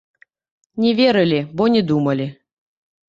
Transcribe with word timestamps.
Не 0.85 0.93
верылі, 0.99 1.39
бо 1.61 1.67
не 1.75 1.81
думалі. 1.93 2.27